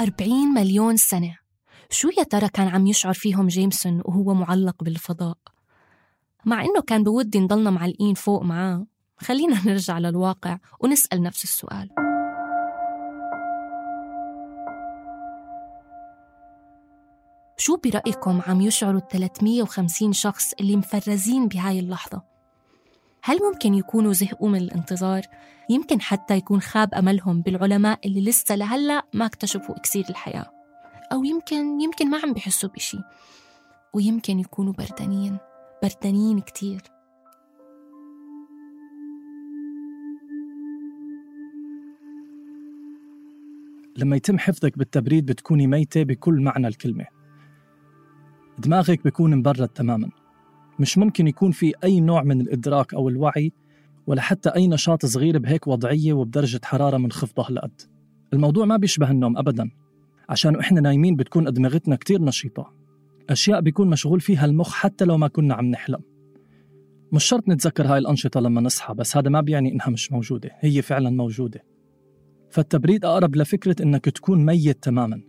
أربعين 0.00 0.48
مليون 0.48 0.96
سنة 0.96 1.38
شو 1.90 2.08
يا 2.18 2.22
ترى 2.22 2.48
كان 2.48 2.68
عم 2.68 2.86
يشعر 2.86 3.12
فيهم 3.12 3.46
جيمسون 3.46 4.02
وهو 4.04 4.34
معلق 4.34 4.84
بالفضاء؟ 4.84 5.38
مع 6.44 6.60
إنه 6.60 6.80
كان 6.86 7.02
بودي 7.02 7.40
نضلنا 7.40 7.70
معلقين 7.70 8.14
فوق 8.14 8.42
معاه 8.42 8.86
خلينا 9.16 9.62
نرجع 9.66 9.98
للواقع 9.98 10.58
ونسأل 10.80 11.22
نفس 11.22 11.44
السؤال 11.44 11.90
شو 17.56 17.76
برأيكم 17.76 18.40
عم 18.46 18.60
يشعروا 18.60 19.00
ال 19.00 19.08
350 19.08 20.12
شخص 20.12 20.52
اللي 20.60 20.76
مفرزين 20.76 21.48
بهاي 21.48 21.78
اللحظة؟ 21.78 22.37
هل 23.28 23.38
ممكن 23.52 23.74
يكونوا 23.74 24.12
زهقوا 24.12 24.48
من 24.48 24.58
الانتظار؟ 24.58 25.22
يمكن 25.70 26.00
حتى 26.00 26.36
يكون 26.36 26.60
خاب 26.60 26.94
أملهم 26.94 27.42
بالعلماء 27.42 28.00
اللي 28.06 28.20
لسه 28.20 28.56
لهلأ 28.56 29.02
ما 29.14 29.26
اكتشفوا 29.26 29.76
إكسير 29.76 30.04
الحياة. 30.10 30.50
أو 31.12 31.24
يمكن 31.24 31.80
يمكن 31.80 32.10
ما 32.10 32.18
عم 32.22 32.32
بيحسوا 32.32 32.68
بشي 32.68 32.98
ويمكن 33.94 34.38
يكونوا 34.38 34.72
بردانين 34.72 35.38
بردانين 35.82 36.40
كتير. 36.40 36.82
لما 43.96 44.16
يتم 44.16 44.38
حفظك 44.38 44.78
بالتبريد 44.78 45.26
بتكوني 45.26 45.66
ميتة 45.66 46.02
بكل 46.02 46.40
معنى 46.40 46.68
الكلمة. 46.68 47.06
دماغك 48.58 49.04
بيكون 49.04 49.36
مبرد 49.36 49.68
تماما. 49.68 50.17
مش 50.78 50.98
ممكن 50.98 51.28
يكون 51.28 51.50
في 51.50 51.72
أي 51.84 52.00
نوع 52.00 52.22
من 52.22 52.40
الإدراك 52.40 52.94
أو 52.94 53.08
الوعي 53.08 53.52
ولا 54.06 54.22
حتى 54.22 54.48
أي 54.48 54.68
نشاط 54.68 55.06
صغير 55.06 55.38
بهيك 55.38 55.66
وضعية 55.66 56.12
وبدرجة 56.12 56.60
حرارة 56.64 56.96
منخفضة 56.96 57.48
هالقد 57.48 57.80
الموضوع 58.32 58.64
ما 58.64 58.76
بيشبه 58.76 59.10
النوم 59.10 59.38
أبدا 59.38 59.70
عشان 60.28 60.56
إحنا 60.56 60.80
نايمين 60.80 61.16
بتكون 61.16 61.46
أدمغتنا 61.46 61.96
كتير 61.96 62.22
نشيطة. 62.22 62.72
أشياء 63.30 63.60
بيكون 63.60 63.90
مشغول 63.90 64.20
فيها 64.20 64.44
المخ 64.44 64.72
حتى 64.72 65.04
لو 65.04 65.16
ما 65.16 65.28
كنا 65.28 65.54
عم 65.54 65.66
نحلم. 65.66 66.00
مش 67.12 67.24
شرط 67.24 67.48
نتذكر 67.48 67.86
هاي 67.86 67.98
الأنشطة 67.98 68.40
لما 68.40 68.60
نصحى 68.60 68.94
بس 68.94 69.16
هذا 69.16 69.30
ما 69.30 69.40
بيعني 69.40 69.72
إنها 69.72 69.90
مش 69.90 70.12
موجودة 70.12 70.50
هي 70.60 70.82
فعلا 70.82 71.10
موجودة. 71.10 71.64
فالتبريد 72.50 73.04
أقرب 73.04 73.36
لفكرة 73.36 73.82
إنك 73.82 74.04
تكون 74.04 74.46
ميت 74.46 74.82
تماما. 74.82 75.20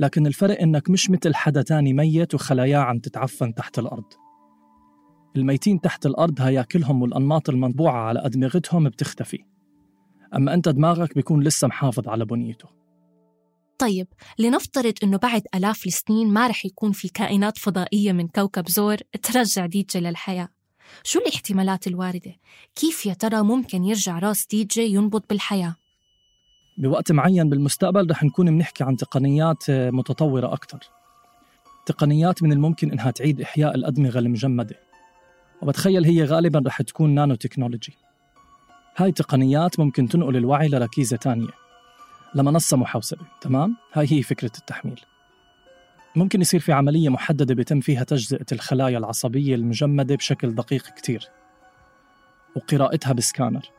لكن 0.00 0.26
الفرق 0.26 0.60
إنك 0.60 0.90
مش 0.90 1.10
مثل 1.10 1.34
حدا 1.34 1.62
تاني 1.62 1.92
ميت 1.92 2.34
وخلاياه 2.34 2.78
عم 2.78 2.98
تتعفن 2.98 3.54
تحت 3.54 3.78
الأرض. 3.78 4.04
الميتين 5.36 5.80
تحت 5.80 6.06
الأرض 6.06 6.40
هياكلهم 6.40 7.02
والأنماط 7.02 7.48
المنبوعة 7.48 8.00
على 8.02 8.26
أدمغتهم 8.26 8.88
بتختفي. 8.88 9.38
أما 10.34 10.54
أنت 10.54 10.68
دماغك 10.68 11.14
بيكون 11.14 11.42
لسه 11.42 11.68
محافظ 11.68 12.08
على 12.08 12.24
بنيته. 12.24 12.68
طيب 13.78 14.06
لنفترض 14.38 14.94
إنه 15.02 15.16
بعد 15.16 15.42
آلاف 15.54 15.86
السنين 15.86 16.28
ما 16.28 16.46
رح 16.46 16.66
يكون 16.66 16.92
في 16.92 17.08
كائنات 17.08 17.58
فضائية 17.58 18.12
من 18.12 18.28
كوكب 18.28 18.68
زور 18.68 18.96
ترجع 19.22 19.66
ديجي 19.66 20.00
للحياة. 20.00 20.48
شو 21.04 21.18
الاحتمالات 21.18 21.86
الواردة؟ 21.86 22.34
كيف 22.74 23.06
يا 23.06 23.14
ترى 23.14 23.42
ممكن 23.42 23.84
يرجع 23.84 24.18
راس 24.18 24.46
ديجي 24.46 24.94
ينبض 24.94 25.22
بالحياة؟ 25.30 25.76
بوقت 26.78 27.12
معين 27.12 27.48
بالمستقبل 27.48 28.10
رح 28.10 28.24
نكون 28.24 28.50
بنحكي 28.50 28.84
عن 28.84 28.96
تقنيات 28.96 29.70
متطورة 29.70 30.52
أكثر 30.52 30.78
تقنيات 31.86 32.42
من 32.42 32.52
الممكن 32.52 32.90
إنها 32.90 33.10
تعيد 33.10 33.40
إحياء 33.40 33.74
الأدمغة 33.74 34.18
المجمدة. 34.18 34.87
وبتخيل 35.62 36.04
هي 36.04 36.24
غالبا 36.24 36.62
رح 36.66 36.82
تكون 36.82 37.14
نانو 37.14 37.34
تكنولوجي 37.34 37.94
هاي 38.96 39.12
تقنيات 39.12 39.80
ممكن 39.80 40.08
تنقل 40.08 40.36
الوعي 40.36 40.68
لركيزة 40.68 41.16
تانية 41.16 41.48
لمنصة 42.34 42.76
محوسبة 42.76 43.26
تمام؟ 43.40 43.76
هاي 43.92 44.06
هي 44.10 44.22
فكرة 44.22 44.52
التحميل. 44.58 45.00
ممكن 46.16 46.40
يصير 46.40 46.60
في 46.60 46.72
عملية 46.72 47.08
محددة 47.08 47.54
بيتم 47.54 47.80
فيها 47.80 48.04
تجزئة 48.04 48.46
الخلايا 48.52 48.98
العصبية 48.98 49.54
المجمدة 49.54 50.14
بشكل 50.14 50.54
دقيق 50.54 50.82
كتير 50.82 51.28
وقراءتها 52.56 53.12
بسكانر. 53.12 53.70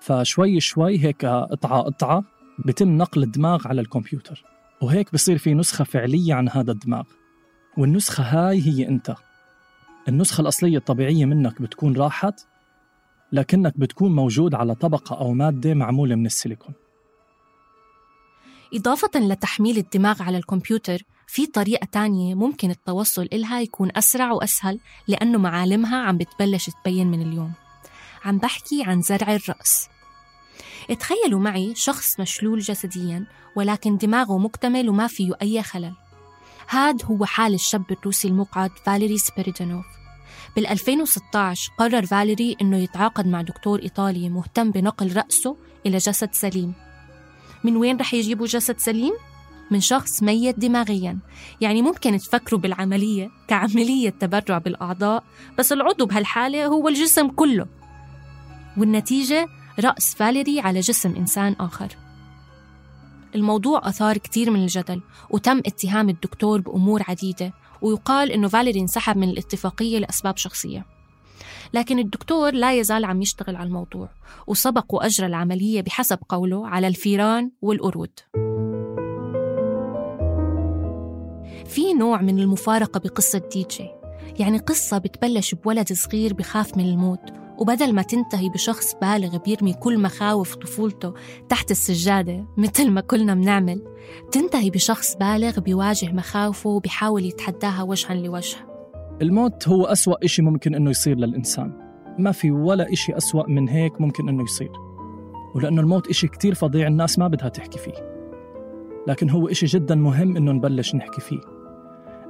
فشوي 0.00 0.60
شوي 0.60 1.04
هيك 1.04 1.26
قطعة 1.26 1.82
قطعة 1.82 2.24
بتم 2.66 2.98
نقل 2.98 3.22
الدماغ 3.22 3.68
على 3.68 3.80
الكمبيوتر 3.80 4.44
وهيك 4.82 5.12
بصير 5.12 5.38
في 5.38 5.54
نسخة 5.54 5.84
فعلية 5.84 6.34
عن 6.34 6.48
هذا 6.48 6.72
الدماغ. 6.72 7.04
والنسخة 7.78 8.22
هاي 8.24 8.62
هي 8.62 8.88
أنت 8.88 9.14
النسخة 10.10 10.40
الأصلية 10.40 10.78
الطبيعية 10.78 11.24
منك 11.24 11.62
بتكون 11.62 11.96
راحت 11.96 12.40
لكنك 13.32 13.78
بتكون 13.78 14.14
موجود 14.14 14.54
على 14.54 14.74
طبقة 14.74 15.16
أو 15.18 15.32
مادة 15.32 15.74
معمولة 15.74 16.14
من 16.14 16.26
السيليكون. 16.26 16.74
إضافة 18.74 19.10
لتحميل 19.20 19.78
الدماغ 19.78 20.22
على 20.22 20.38
الكمبيوتر 20.38 21.02
في 21.26 21.46
طريقة 21.46 21.84
تانية 21.92 22.34
ممكن 22.34 22.70
التوصل 22.70 23.28
إلها 23.32 23.60
يكون 23.60 23.90
أسرع 23.96 24.32
وأسهل 24.32 24.80
لأنه 25.08 25.38
معالمها 25.38 25.96
عم 25.96 26.18
بتبلش 26.18 26.70
تبين 26.70 27.10
من 27.10 27.22
اليوم. 27.22 27.52
عم 28.24 28.38
بحكي 28.38 28.84
عن 28.84 29.02
زرع 29.02 29.34
الرأس. 29.34 29.88
تخيلوا 31.00 31.40
معي 31.40 31.74
شخص 31.74 32.20
مشلول 32.20 32.58
جسديا 32.58 33.26
ولكن 33.56 33.96
دماغه 33.96 34.38
مكتمل 34.38 34.88
وما 34.88 35.06
فيه 35.06 35.32
أي 35.42 35.62
خلل. 35.62 35.94
هاد 36.68 37.04
هو 37.04 37.24
حال 37.24 37.54
الشاب 37.54 37.92
الروسي 37.92 38.28
المقعد 38.28 38.70
فاليري 38.84 39.18
سبيريدانوف 39.18 39.99
بال 40.56 40.66
2016 40.66 41.72
قرر 41.78 42.06
فاليري 42.06 42.56
إنه 42.60 42.76
يتعاقد 42.76 43.26
مع 43.26 43.42
دكتور 43.42 43.82
إيطالي 43.82 44.28
مهتم 44.28 44.70
بنقل 44.70 45.16
رأسه 45.16 45.56
إلى 45.86 45.98
جسد 45.98 46.28
سليم. 46.32 46.74
من 47.64 47.76
وين 47.76 47.96
رح 47.96 48.14
يجيبوا 48.14 48.46
جسد 48.46 48.78
سليم؟ 48.78 49.12
من 49.70 49.80
شخص 49.80 50.22
ميت 50.22 50.58
دماغيا. 50.58 51.18
يعني 51.60 51.82
ممكن 51.82 52.18
تفكروا 52.18 52.60
بالعملية 52.60 53.30
كعملية 53.48 54.10
تبرع 54.10 54.58
بالأعضاء 54.58 55.24
بس 55.58 55.72
العضو 55.72 56.06
بهالحالة 56.06 56.66
هو 56.66 56.88
الجسم 56.88 57.28
كله. 57.28 57.66
والنتيجة 58.76 59.48
رأس 59.80 60.14
فاليري 60.14 60.60
على 60.60 60.80
جسم 60.80 61.16
إنسان 61.16 61.56
آخر. 61.60 61.96
الموضوع 63.34 63.88
أثار 63.88 64.16
كتير 64.16 64.50
من 64.50 64.62
الجدل 64.62 65.02
وتم 65.30 65.58
اتهام 65.58 66.08
الدكتور 66.08 66.60
بأمور 66.60 67.02
عديدة 67.08 67.52
ويقال 67.82 68.32
إنه 68.32 68.48
فاليري 68.48 68.80
انسحب 68.80 69.16
من 69.16 69.28
الاتفاقية 69.28 69.98
لأسباب 69.98 70.36
شخصية. 70.36 70.86
لكن 71.74 71.98
الدكتور 71.98 72.54
لا 72.54 72.78
يزال 72.78 73.04
عم 73.04 73.22
يشتغل 73.22 73.56
على 73.56 73.66
الموضوع 73.66 74.08
وسبق 74.46 74.94
وأجرى 74.94 75.26
العملية 75.26 75.80
بحسب 75.80 76.18
قوله 76.28 76.68
على 76.68 76.86
الفيران 76.86 77.50
والقرود 77.62 78.10
في 81.66 81.94
نوع 81.98 82.22
من 82.22 82.38
المفارقة 82.38 83.00
بقصة 83.00 83.42
دي 83.52 83.66
جي 83.70 83.90
يعني 84.38 84.58
قصة 84.58 84.98
بتبلش 84.98 85.54
بولد 85.54 85.92
صغير 85.92 86.34
بخاف 86.34 86.76
من 86.76 86.84
الموت 86.84 87.20
وبدل 87.60 87.94
ما 87.94 88.02
تنتهي 88.02 88.48
بشخص 88.48 88.94
بالغ 88.94 89.36
بيرمي 89.36 89.72
كل 89.72 90.02
مخاوف 90.02 90.54
طفولته 90.54 91.14
تحت 91.48 91.70
السجادة 91.70 92.46
مثل 92.56 92.90
ما 92.90 93.00
كلنا 93.00 93.34
بنعمل 93.34 93.82
تنتهي 94.32 94.70
بشخص 94.70 95.16
بالغ 95.16 95.60
بيواجه 95.60 96.12
مخاوفه 96.12 96.70
وبيحاول 96.70 97.24
يتحداها 97.24 97.82
وجها 97.82 98.14
لوجه. 98.14 98.56
الموت 99.22 99.68
هو 99.68 99.84
أسوأ 99.84 100.24
إشي 100.24 100.42
ممكن 100.42 100.74
إنه 100.74 100.90
يصير 100.90 101.16
للإنسان. 101.16 101.72
ما 102.18 102.32
في 102.32 102.50
ولا 102.50 102.92
إشي 102.92 103.16
أسوأ 103.16 103.48
من 103.48 103.68
هيك 103.68 104.00
ممكن 104.00 104.28
إنه 104.28 104.42
يصير. 104.42 104.72
ولأنه 105.54 105.80
الموت 105.80 106.08
إشي 106.08 106.28
كتير 106.28 106.54
فظيع 106.54 106.86
الناس 106.86 107.18
ما 107.18 107.28
بدها 107.28 107.48
تحكي 107.48 107.78
فيه. 107.78 108.10
لكن 109.06 109.30
هو 109.30 109.48
إشي 109.48 109.66
جدا 109.66 109.94
مهم 109.94 110.36
إنه 110.36 110.52
نبلش 110.52 110.94
نحكي 110.94 111.20
فيه. 111.20 111.40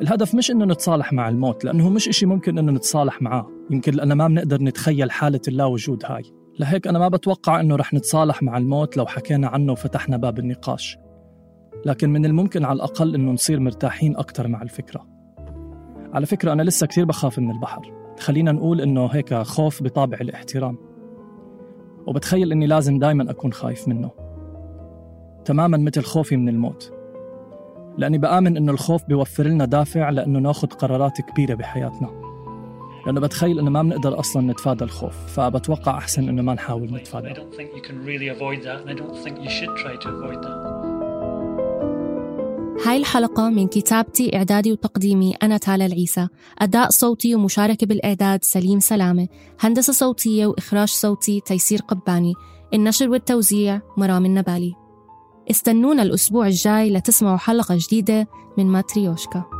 الهدف 0.02 0.34
مش 0.34 0.50
إنه 0.50 0.64
نتصالح 0.64 1.12
مع 1.12 1.28
الموت 1.28 1.64
لأنه 1.64 1.88
مش 1.88 2.08
إشي 2.08 2.26
ممكن 2.26 2.58
إنه 2.58 2.72
نتصالح 2.72 3.22
معاه. 3.22 3.59
يمكن 3.70 3.94
لأننا 3.94 4.14
ما 4.14 4.28
بنقدر 4.28 4.62
نتخيل 4.62 5.10
حالة 5.10 5.40
اللا 5.48 5.64
وجود 5.64 6.02
هاي. 6.06 6.22
لهيك 6.58 6.86
أنا 6.86 6.98
ما 6.98 7.08
بتوقع 7.08 7.60
إنه 7.60 7.76
رح 7.76 7.94
نتصالح 7.94 8.42
مع 8.42 8.58
الموت 8.58 8.96
لو 8.96 9.06
حكينا 9.06 9.48
عنه 9.48 9.72
وفتحنا 9.72 10.16
باب 10.16 10.38
النقاش. 10.38 10.98
لكن 11.86 12.10
من 12.10 12.24
الممكن 12.24 12.64
على 12.64 12.76
الأقل 12.76 13.14
إنه 13.14 13.32
نصير 13.32 13.60
مرتاحين 13.60 14.16
أكثر 14.16 14.48
مع 14.48 14.62
الفكرة. 14.62 15.06
على 16.12 16.26
فكرة 16.26 16.52
أنا 16.52 16.62
لسه 16.62 16.86
كثير 16.86 17.04
بخاف 17.04 17.38
من 17.38 17.50
البحر. 17.50 17.92
خلينا 18.20 18.52
نقول 18.52 18.80
إنه 18.80 19.06
هيك 19.06 19.34
خوف 19.34 19.82
بطابع 19.82 20.18
الاحترام. 20.20 20.78
وبتخيل 22.06 22.52
إني 22.52 22.66
لازم 22.66 22.98
دايما 22.98 23.30
أكون 23.30 23.52
خايف 23.52 23.88
منه. 23.88 24.10
تماما 25.44 25.76
مثل 25.76 26.02
خوفي 26.02 26.36
من 26.36 26.48
الموت. 26.48 26.92
لأني 27.98 28.18
بآمن 28.18 28.56
إنه 28.56 28.72
الخوف 28.72 29.04
بيوفر 29.04 29.46
لنا 29.46 29.64
دافع 29.64 30.10
لأنه 30.10 30.38
ناخذ 30.38 30.68
قرارات 30.68 31.20
كبيرة 31.20 31.54
بحياتنا. 31.54 32.19
لأنه 33.06 33.20
بتخيل 33.20 33.58
إنه 33.58 33.70
ما 33.70 33.82
بنقدر 33.82 34.20
أصلا 34.20 34.52
نتفادى 34.52 34.84
الخوف 34.84 35.14
فبتوقع 35.26 35.98
أحسن 35.98 36.28
إنه 36.28 36.42
ما 36.42 36.54
نحاول 36.54 36.94
نتفادى. 36.94 37.34
هاي 42.86 42.96
الحلقة 42.96 43.50
من 43.50 43.66
كتابتي 43.66 44.36
إعدادي 44.36 44.72
وتقديمي 44.72 45.34
أنا 45.42 45.56
تالا 45.56 45.86
العيسى. 45.86 46.28
أداء 46.58 46.90
صوتي 46.90 47.34
ومشاركة 47.34 47.86
بالإعداد 47.86 48.44
سليم 48.44 48.80
سلامة. 48.80 49.28
هندسة 49.60 49.92
صوتية 49.92 50.46
وإخراج 50.46 50.88
صوتي 50.88 51.40
تيسير 51.40 51.80
قباني. 51.88 52.34
النشر 52.74 53.10
والتوزيع 53.10 53.80
مرام 53.96 54.24
النبالي. 54.24 54.74
استنونا 55.50 56.02
الأسبوع 56.02 56.46
الجاي 56.46 56.90
لتسمعوا 56.90 57.36
حلقة 57.36 57.78
جديدة 57.78 58.28
من 58.58 58.66
ماتريوشكا. 58.66 59.59